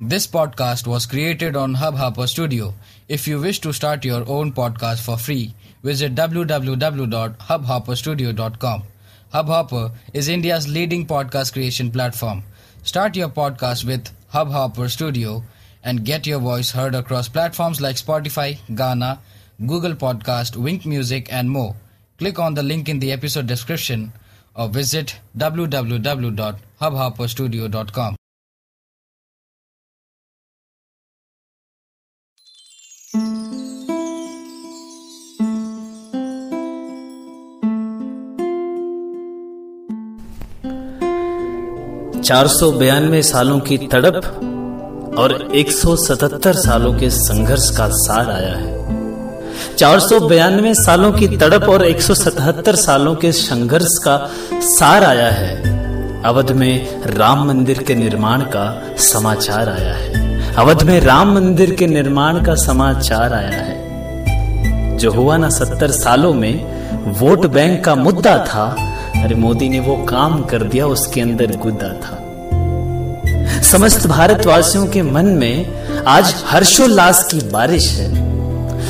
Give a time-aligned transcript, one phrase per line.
[0.00, 2.74] This podcast was created on Hubhopper Studio.
[3.08, 8.82] If you wish to start your own podcast for free, visit www.hubhopperstudio.com.
[9.32, 12.42] Hubhopper is India's leading podcast creation platform.
[12.82, 15.44] Start your podcast with Hubhopper Studio
[15.84, 19.20] and get your voice heard across platforms like Spotify, Ghana,
[19.64, 21.76] Google Podcast, Wink Music, and more.
[22.18, 24.12] Click on the link in the episode description
[24.56, 28.16] or visit www.hubhopperstudio.com.
[42.24, 42.48] चार
[43.22, 44.14] सालों की तड़प
[45.18, 48.88] और 177 सालों के संघर्ष का सार आया है।
[49.74, 50.00] चार
[50.74, 55.62] सालों की तड़प और 177 सालों के संघर्ष का सार आया है।
[56.22, 61.86] अवध में राम मंदिर के निर्माण का समाचार आया है। अवध में राम मंदिर के
[61.86, 63.84] निर्माण का समाचार आया है।
[64.96, 66.84] जो हुआ ना सत्तर सालों में,
[67.18, 68.90] वोट बैंक का मुद्दा था
[69.24, 72.20] अरे मोदी ने वो काम कर दिया, उसके अंदर गुद्दा था।
[73.62, 78.24] समस्त भारतवासियों के मन में आज हर्षोल्लास की बारिश है।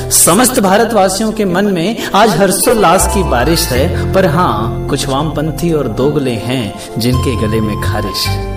[0.09, 5.87] समस्त भारतवासियों के मन में आज हर्षोल्लास की बारिश है, पर हाँ, कुछ वामपंथी और
[5.87, 8.55] दोगले हैं, जिनके गले में खारिश है।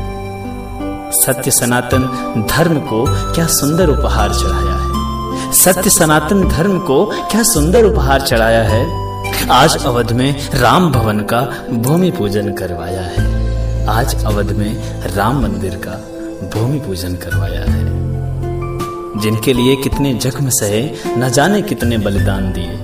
[1.12, 2.02] सत्य सनातन
[2.50, 5.52] धर्म को क्या सुंदर उपहार चढ़ाया है?
[5.52, 9.07] सत्य सनातन धर्म को क्या सुंदर उपहार चढ़ाया है?
[9.46, 13.38] आज अवध में राम भवन का भूमि पूजन करवाया है।
[13.86, 15.90] आज अवध में राम मंदिर का
[16.48, 17.84] भूमि पूजन करवाया है।
[19.20, 22.78] जिनके लिए कितने जख्म सहे, न जाने कितने बलिदान दिए।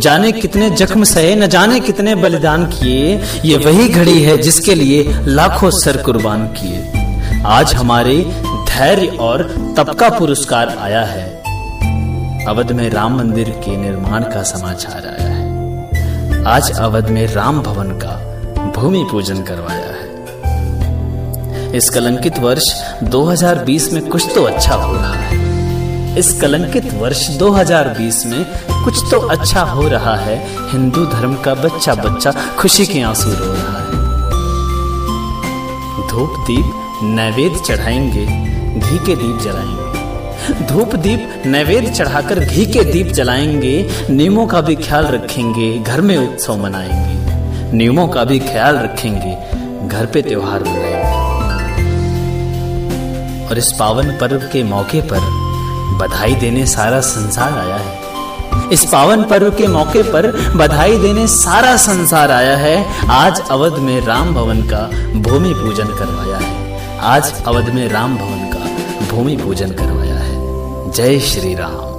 [0.00, 5.14] जाने कितने जख्म सहे, न जाने कितने बलिदान किए, ये वही घड़ी है जिसके लिए
[5.26, 6.92] लाखों सर कुर्बान किए।
[7.46, 8.18] आज हमारे
[8.68, 9.42] धैर्य और
[9.76, 11.42] तप का पुरस्कार आया है।
[12.48, 15.41] अवध में राम मंदिर के निर्माण का समाचार आया है।
[16.46, 18.14] आज अवध में राम भवन का
[18.76, 22.64] भूमि पूजन करवाया है। इस कलंकित वर्ष
[23.02, 25.38] 2020 में कुछ तो अच्छा हो रहा है।
[26.18, 28.44] इस कलंकित वर्ष 2020 में
[28.84, 30.36] कुछ तो अच्छा हो रहा है।
[30.70, 33.90] हिंदू धर्म का बच्चा बच्चा खुशी के आँसू रो रहा है।
[36.08, 38.26] धूप दीप नैवेद्य चढ़ाएँगे,
[38.80, 39.81] घी के दीप जलाएँगे।
[40.50, 46.16] धूप दीप नैवेद्य चढ़ाकर घी के दीप जलाएँगे नियमों का भी ख्याल रखेंगे, घर में
[46.16, 49.36] उत्सव मनाएँगे। नियमों का भी ख्याल रखेंगे,
[49.88, 51.12] घर पे त्योहार मनाएँगे।
[53.48, 55.20] और इस पावन पर्व के मौके पर
[55.98, 58.02] बधाई देने सारा संसार आया है।
[58.72, 64.06] इस पावन पर्व के मौके पर बधाई देने सारा संसार आया है। आज अवध में
[64.06, 64.86] राम भवन का
[65.18, 68.62] भूमि पूजन करवाया है। आज अवध में राम भवन का
[69.06, 70.01] भूमि पूजन करवाया
[70.94, 71.91] जय श्री राम।